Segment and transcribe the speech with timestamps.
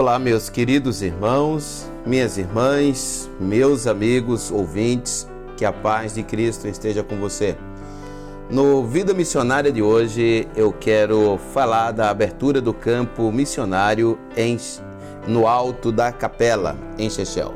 [0.00, 5.28] Olá, meus queridos irmãos, minhas irmãs, meus amigos, ouvintes,
[5.58, 7.54] que a paz de Cristo esteja com você.
[8.48, 14.58] No Vida Missionária de hoje, eu quero falar da abertura do campo missionário em,
[15.28, 17.52] no alto da Capela, em Chechel.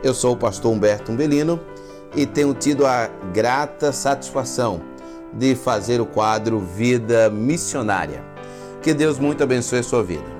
[0.00, 1.58] Eu sou o pastor Humberto Umbelino
[2.14, 4.80] e tenho tido a grata satisfação
[5.32, 8.22] de fazer o quadro Vida Missionária.
[8.80, 10.39] Que Deus muito abençoe a sua vida.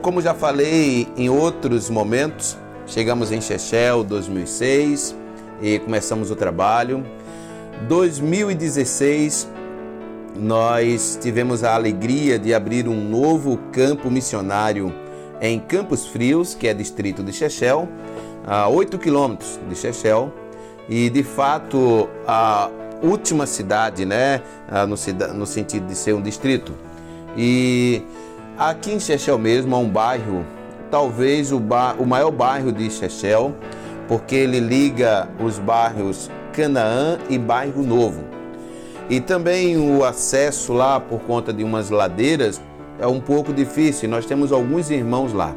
[0.00, 5.14] Como já falei em outros momentos, chegamos em Chechel 2006
[5.60, 7.04] e começamos o trabalho.
[7.86, 9.46] 2016
[10.34, 14.90] nós tivemos a alegria de abrir um novo campo missionário
[15.38, 17.86] em Campos Frios, que é distrito de Chechel,
[18.46, 20.32] a 8 quilômetros de Chechel,
[20.88, 22.70] e de fato a
[23.02, 24.40] última cidade, né,
[24.88, 26.72] no, no sentido de ser um distrito.
[27.36, 28.02] E
[28.58, 30.44] Aqui em Chechel mesmo há um bairro,
[30.90, 33.54] talvez o, bar, o maior bairro de Chechel,
[34.08, 38.24] porque ele liga os bairros Canaã e Bairro Novo.
[39.08, 42.60] E também o acesso lá por conta de umas ladeiras
[42.98, 44.08] é um pouco difícil.
[44.08, 45.54] Nós temos alguns irmãos lá.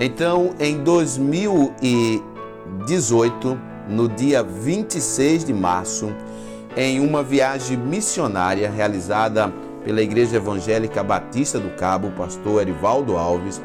[0.00, 6.10] Então, em 2018, no dia 26 de março,
[6.74, 9.52] em uma viagem missionária realizada
[9.86, 13.62] pela Igreja Evangélica Batista do Cabo, o pastor Erivaldo Alves,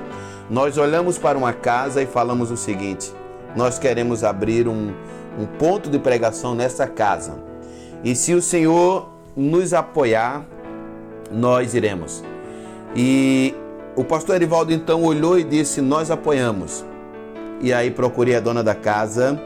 [0.48, 3.12] nós olhamos para uma casa e falamos o seguinte:
[3.56, 4.94] nós queremos abrir um,
[5.40, 7.40] um ponto de pregação nessa casa.
[8.04, 10.46] E se o Senhor nos apoiar,
[11.32, 12.24] nós iremos.
[12.96, 13.56] E
[13.96, 16.86] o pastor Erivaldo então olhou e disse: Nós apoiamos.
[17.62, 19.42] E aí procurei a dona da casa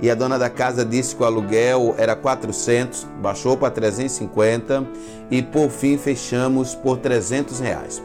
[0.00, 4.86] e a dona da casa disse que o aluguel era 400, baixou para 350
[5.30, 8.02] e por fim fechamos por 300 reais.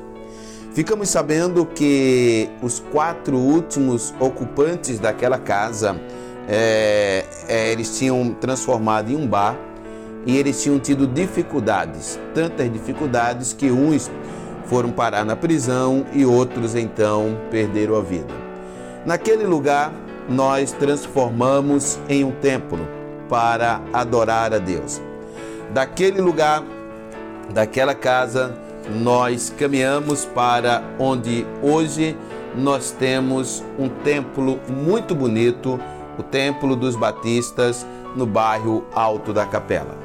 [0.73, 5.99] Ficamos sabendo que os quatro últimos ocupantes daquela casa
[6.47, 9.57] é, é, eles tinham transformado em um bar
[10.25, 14.09] e eles tinham tido dificuldades, tantas dificuldades que uns
[14.65, 18.33] foram parar na prisão e outros então perderam a vida.
[19.05, 19.91] Naquele lugar
[20.29, 22.79] nós transformamos em um templo
[23.27, 25.01] para adorar a Deus.
[25.71, 26.63] Daquele lugar,
[27.53, 28.55] daquela casa,
[29.01, 32.15] nós caminhamos para onde hoje
[32.55, 35.79] nós temos um templo muito bonito,
[36.17, 37.85] o Templo dos Batistas,
[38.15, 39.95] no bairro Alto da Capela.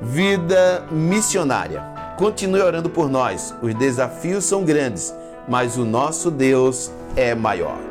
[0.00, 1.82] Vida missionária.
[2.16, 3.54] Continue orando por nós.
[3.62, 5.14] Os desafios são grandes,
[5.46, 7.89] mas o nosso Deus é maior.